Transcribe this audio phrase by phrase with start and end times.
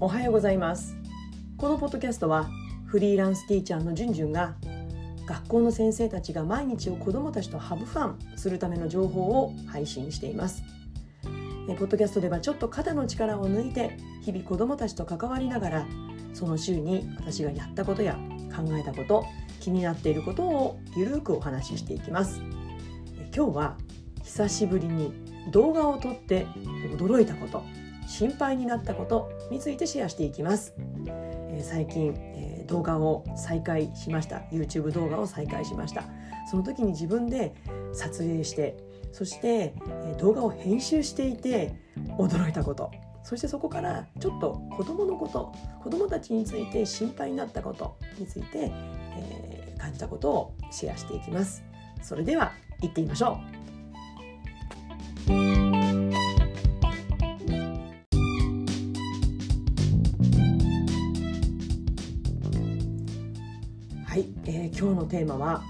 [0.00, 0.96] おはようございます。
[1.56, 2.48] このポッドキャストは
[2.86, 4.54] フリーランスティーチャーのじゅんじゅんが
[5.26, 10.62] 学校の先生たちが毎日を子どもたちとハブファンするための情報を配信しています。
[11.66, 15.86] ポッドキャストではちょっと肩の力を抜いて日々子どもたちと関わりながら
[16.32, 18.16] その週に私がやったことや
[18.54, 19.24] 考えたこと
[19.58, 22.40] 気になっていることをゆるくお話ししていきます。
[23.34, 23.76] 今日は
[24.22, 25.12] 久しぶりに
[25.50, 26.46] 動画を撮って
[26.96, 27.64] 驚いたこと
[28.06, 30.74] 心配になったことについてシェアしていきます、
[31.06, 34.38] えー、最近、えー、動画を再開しました。
[34.52, 36.04] YouTube 動画を再開しました。
[36.50, 37.54] その時に自分で
[37.92, 38.76] 撮影して
[39.12, 41.74] そして、えー、動画を編集していて
[42.18, 42.90] 驚いたこと。
[43.22, 48.70] そしてそこからちょっと子どものこと子どもたちについて心配になったことについて、
[49.16, 51.62] えー、感じたことをシェアしていきます。
[52.02, 53.38] それでは行ってみましょ
[53.74, 53.77] う。
[65.08, 65.62] テーマは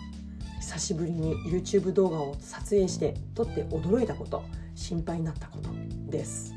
[0.60, 4.44] 久しぶりに YouTube 動画を撮影して撮って驚いたこと
[4.74, 5.70] 心配になったこと
[6.10, 6.54] です、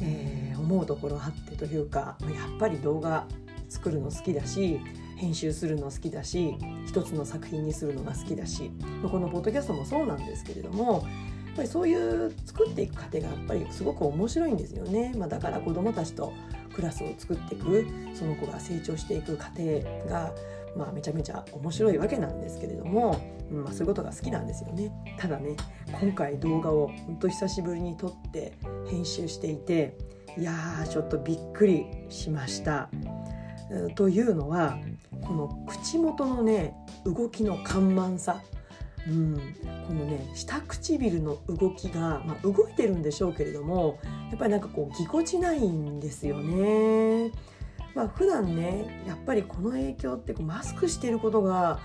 [0.00, 3.26] えー、思うところあってというかやっぱり動画
[3.68, 4.80] 作るの好きだし
[5.16, 8.70] 編集するの好きだし一つの作品にするのが好きだし
[9.02, 11.06] このポッドキャストもそうなんですけれども
[11.46, 16.32] やっぱりそういう作っていく過程がやっぱりすごく面白いんですよね、まあ、だから子どもたちと
[16.74, 20.32] クラスを作っていくその子が成長していく過程が、
[20.76, 25.56] まあ、めちゃめちゃ面白いわけなんですけれども、まあ、そういうことが好きなんですよねただね
[26.00, 28.52] 今回動画を本当久しぶりに撮って
[28.90, 29.96] 編集していて
[30.36, 32.90] いやーちょっとびっくりしました。
[33.94, 34.78] というのは
[35.22, 38.42] この口元のね動きの緩慢さ
[39.06, 39.34] うん、
[39.86, 43.98] このね下唇の動きが、まあ、動いてるんでしょうけれども
[44.34, 47.30] やっぱりなんかこうぎこちないんですよね。
[47.94, 51.78] まあ普段ねやっぱりこの影響ってマスクしてることが、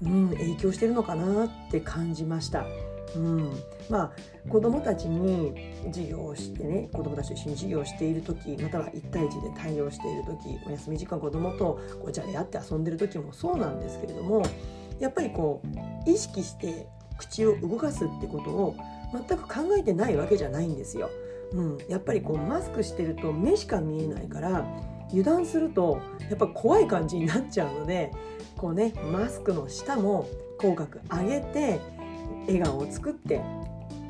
[0.00, 2.64] うん、影響してるのかなって感じました。
[3.16, 3.50] うん、
[3.90, 4.12] まあ
[4.48, 14.44] 子どもたちに授業をしてね子どもたちと一緒に授業をしている時または1対1で対応している時お休み時間子どもとこうじゃれ合って遊んでる時もそうなんですけれども
[15.00, 15.60] やっぱりこ
[16.06, 16.86] う意識して
[17.18, 18.76] 口を動かすってことを
[19.12, 21.10] 全く考えてないわけじゃないんですよ。
[21.54, 24.66] うん、やっぱりこうマスクしてると目しか見えないから
[25.10, 28.10] 油断するとやっぱ怖い感じになっちゃうので
[28.56, 30.26] こうねマスクの下も
[30.58, 31.80] 口角上げて
[32.46, 33.42] 笑顔を作って、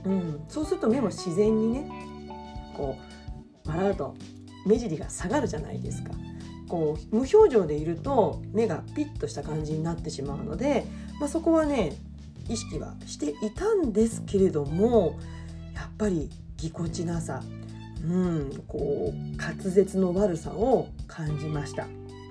[0.05, 1.91] うん、そうすると目も自然にね
[2.77, 2.97] こ
[3.65, 4.15] う笑うと
[4.67, 6.11] 目尻が下がるじゃないですか。
[6.69, 10.87] こう無表情でいると目がピッとした感じになってしまうので、
[11.21, 11.93] まあ、そこはね
[12.49, 15.19] 意識はしていたんですけれども
[15.75, 16.31] やっぱり
[16.63, 17.43] ぎこちなさ、
[18.05, 21.87] うん、こう滑舌の悪さを感じました。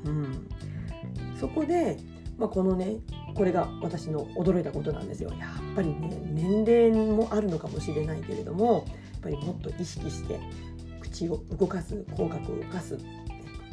[0.06, 0.48] うん、
[1.40, 1.98] そこで、
[2.38, 2.96] まあ、このね
[3.36, 5.30] これが私の驚いたことなんですよ。
[5.38, 10.40] やっぱりね年齢もあるのかもしれないけれどもやっぱりもっと意識して
[11.02, 12.98] 口を動かす口角を動かす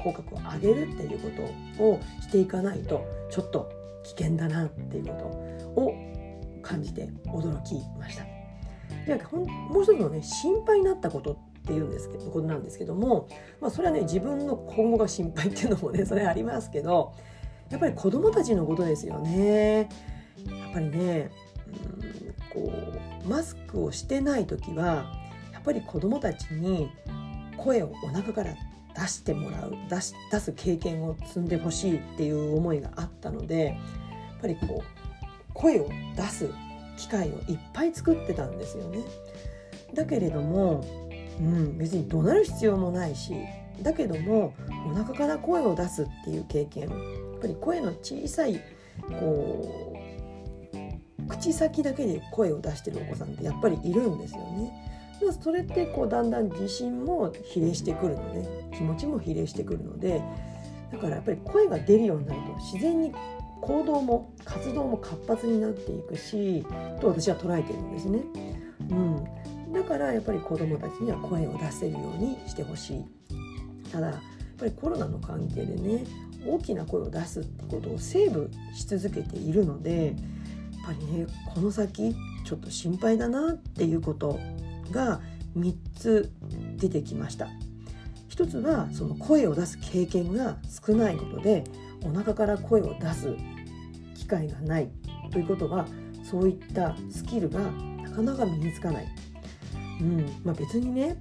[0.03, 1.31] 口角を上げるっていうこ
[1.79, 3.71] とをしていかないとちょっと
[4.03, 5.13] 危険だなっていうこ
[5.75, 5.95] とを
[6.63, 8.38] 感じて驚きました。
[9.17, 11.37] でもう一つのね心配になったことっ
[11.67, 13.29] ていうんですけどことなんですけども、
[13.61, 17.15] まあ、それはね自分の今後が心配っていうのもねそれありますけど
[17.71, 19.89] やっぱり子どもたちのことですよね。
[20.47, 21.31] やっぱりね
[21.67, 22.73] うんこ
[23.25, 25.13] うマスクをしてない時は
[25.53, 26.91] やっぱり子どもたちに
[27.57, 28.55] 声をお腹から
[28.95, 36.51] 出してもらう出し出す経験を積んでほしいっていう思いがあったのでやっぱりこう声を出す
[36.99, 38.99] 機会をいっぱい作ってたんですよね。
[39.95, 40.85] だけれども、
[41.41, 43.33] うん、別に怒鳴る必要もないし
[43.83, 44.55] だけども
[44.91, 48.61] お腹から声を出すっていう経験やっぱり声の小さい
[49.19, 49.95] こ
[50.75, 54.85] う口先だけで声を出してるお子さんってやっぱりいるんですよね。
[55.41, 60.23] それってこうだんだん自信も比例してくるので気持ちも比例してくるので
[60.93, 63.13] だからやっぱり声が出るようになると自然に
[63.61, 66.65] 行動も活動も活発になっていくし
[67.01, 68.23] と私は捉えてるんですね。
[68.91, 73.05] うん、だからやっぱり子どもたちには声を出せるようにしてほしい。
[73.91, 74.21] ただやっ
[74.59, 76.05] ぱりコロナの関係でね
[76.47, 80.15] 大きな声を出すってことをセーブし続けているのでやっ
[80.87, 82.15] ぱりねこの先
[82.45, 84.39] ちょっと心配だなっていうこと
[84.91, 85.21] が
[85.57, 86.33] 3つ
[86.77, 87.49] 出てきました
[88.39, 91.65] 一つはその声を出す経験が少ないことで
[92.05, 93.35] お腹から声を出す
[94.15, 94.89] 機会がない
[95.33, 95.89] ということは
[96.23, 99.09] そういったスキルがなかなか身につかない、
[100.01, 100.41] うん。
[100.45, 101.21] まあ、別にね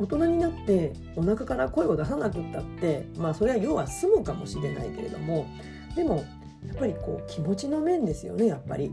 [0.00, 5.46] 大人になってお腹から声を出さなくったってまあそれは要は済むかもしれないけれども
[5.94, 6.24] でも
[6.66, 8.90] やっぱりこう気持ちの面ですよねやっぱり。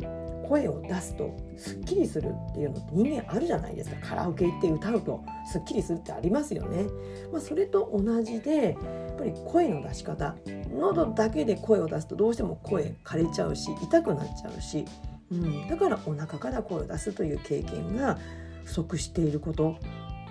[0.47, 3.95] 声を出すとすっきりするっていうのって人間あるじゃないですか。
[4.09, 6.85] カラオケ行って歌うとすっきりするってありますよね、
[7.31, 10.35] まあ、それと同じでやっぱり声の出し方
[10.77, 14.85] 喉だけで声を出すとどうしても声枯れちゃうし痛くなっちゃうし、
[15.31, 18.17] うん、だからお腹から声を出すという経験が
[18.65, 19.77] 不足していること、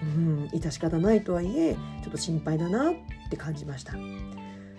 [0.03, 2.95] うん、致し方ないとはいえちょっと心配だなっ
[3.31, 3.95] て感じました。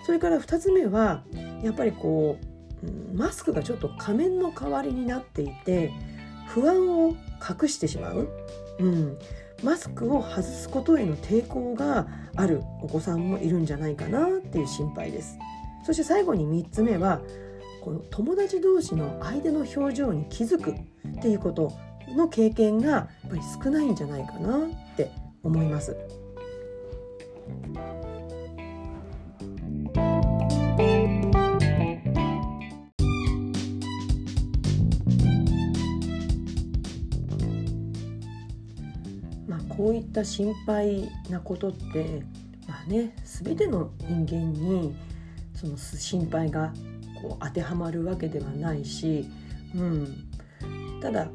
[0.05, 1.23] それから2つ目は
[1.63, 2.37] やっぱりこ
[2.83, 5.91] うマスクがちょっと仮面の代わりになっていて
[6.47, 7.15] 不安を
[7.61, 8.29] 隠してしまう、
[8.79, 9.17] うん、
[9.63, 15.39] マスクを外すことへの抵抗があるお子さんもいるんじゃないかなっていう心配です。
[15.83, 17.21] そして最後に3つ目は
[17.83, 21.71] この友達同士の相手の表情に気づくっていうこと
[22.15, 25.09] の経験がやっぱり少ないんじゃないかなって
[25.43, 25.95] 思います。
[39.85, 42.23] こういった心配なことって
[42.67, 44.95] まあね全ての人間に
[45.53, 46.73] その心配が
[47.21, 49.29] こう当てはまるわけではないし、
[49.75, 50.27] うん、
[50.99, 51.29] ただ、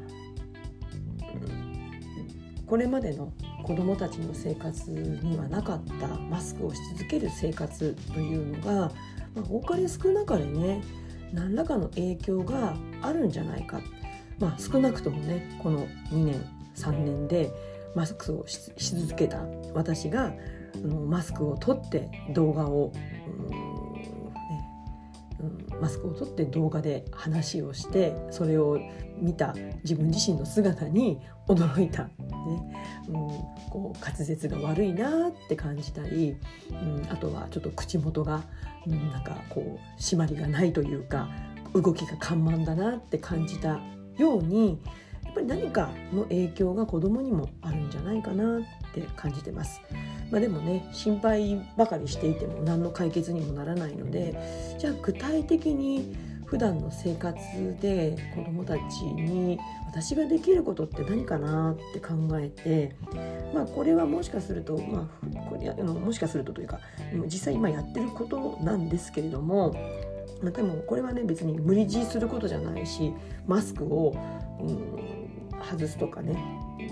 [2.67, 3.31] これまでの
[3.63, 8.91] 子どもたちの生活にはなかったマスクをし続ける生活というのが、
[9.33, 10.83] まあ、多かれ少なかれね
[11.31, 13.79] 何らかの影響があるんじゃないか、
[14.39, 16.45] まあ、少なくともねこの2年
[16.75, 17.49] 3年で
[17.95, 20.33] マスクをし続けた私が
[21.07, 22.91] マスクを取って動画を、
[25.81, 28.79] マスクを取って動画で話をしてそれを
[29.17, 32.11] 見た自分自身の姿に驚いた、ね
[33.09, 33.11] う、
[33.69, 36.37] こう滑舌が悪いなって感じたり、
[37.09, 38.43] あとはちょっと口元が、
[38.87, 41.29] うん、なんかこう締まりがないというか
[41.73, 43.79] 動きが緩慢だなって感じた
[44.17, 44.79] ように
[45.25, 48.61] やっぱり何かの影響が子供にもあるんじゃないかなっ
[48.93, 49.81] て感じてます。
[50.29, 54.33] まあ、でもね心配ばかりしていても何の解決にもならないので
[54.79, 56.15] じゃあ具体的に
[56.45, 57.37] 普段の生活
[57.81, 59.57] で子どもたちに
[59.87, 62.95] 私ができることって何かなって考えて、
[63.53, 66.79] まあ、これはもしかすると、まあ、これあのもしかするとというか
[67.25, 69.73] 実際今やってることなんですけれども
[70.43, 73.13] でもこれはね別に無理強いすることじゃないし
[73.47, 74.15] マスクを、
[74.63, 75.11] うん
[75.61, 76.35] 外すとかね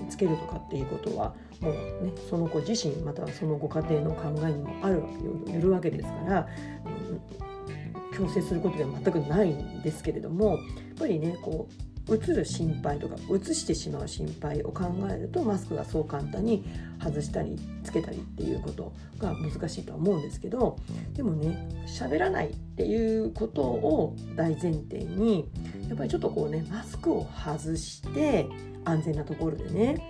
[0.09, 5.07] つけるとかっていうことはもうねその子自身またはそのご家庭の考えにもあるわ
[5.47, 6.47] けよるわけですから、
[6.85, 10.57] うん、強制することでは全くないんですけれどもやっ
[10.99, 16.65] ぱりねこううつる心配とかうつしてしまう心配を考えるとマスクがそう簡単に
[17.01, 20.77] 外したりつけたりっていうことが難しいとは思うんですけど
[21.13, 25.49] でもね喋らないっていうことを大前提に
[25.87, 28.47] やっぱりちょっとこうねマスクを外して
[28.85, 30.03] 安全なところでね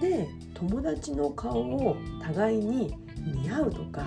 [0.00, 2.96] で友達の顔を互いに
[3.42, 4.06] 見合うとか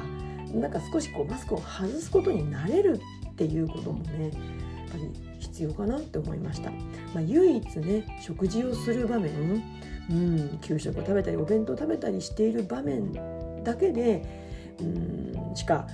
[0.54, 3.00] なんか少しこうマスクを外すことになれる
[3.30, 4.32] っていうこともねやっ
[4.92, 6.78] ぱり必要かなって思いました、ま
[7.18, 9.64] あ、唯一ね食事をする場面、
[10.10, 13.12] うん、給食を食べたりお弁当食べたりしている場面
[13.64, 14.24] だけで、
[14.80, 15.88] うん、しか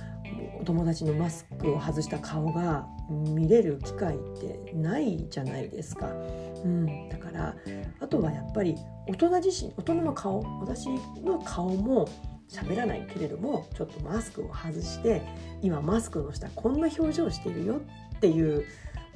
[0.60, 7.54] お友達のマスクを外した顔が見れる機会ってないじゃないですか、うん、だから
[8.00, 10.88] あとはやっぱり大人自身大人の顔私
[11.22, 12.08] の顔も
[12.48, 15.22] 喋らないけれどもちょっとマスクを外して
[15.60, 17.80] 今マスクの下こんな表情しているよ
[18.16, 18.64] っていう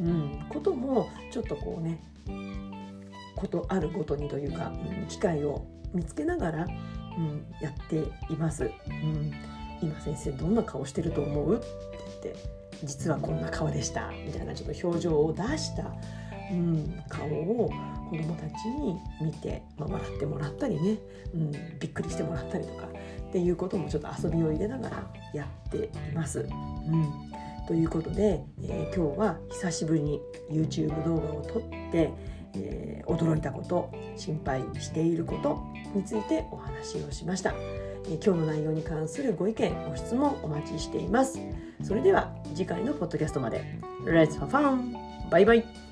[0.01, 2.01] うん、こともちょっとこうね
[3.37, 6.67] ことあるごとにというか、うん、機会を見つけながら、う
[7.21, 7.97] ん、やって
[8.33, 9.33] います、うん。
[9.81, 11.57] 今先生どんな顔してると思う？
[11.57, 11.67] って
[12.25, 12.41] 言って
[12.85, 14.11] 実はこんな顔でした。
[14.25, 15.85] みたいなちょっと表情を出した、
[16.53, 17.71] うん、顔を
[18.11, 20.99] 子どもたちに見て、まあ、笑ってもらったりね、
[21.35, 26.41] うん、びっくりしてもらったりとかっていうこともちょっと遊びを入れながらやっています。
[26.41, 26.49] うん。
[27.69, 32.11] ということで、えー、今日は久しぶりに YouTube 動画を撮って、
[32.55, 35.63] えー、驚いたこと心配していること
[35.95, 37.53] についてお話をしました、
[38.07, 41.39] えー、今日の内容に関するご意見ご質問お待ちしています。
[41.83, 43.63] それでは次回のポッドキャストまで。
[44.03, 44.97] Let's have fun!
[45.31, 45.88] バイバイ。